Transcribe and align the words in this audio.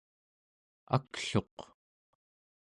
akluq 0.95 1.55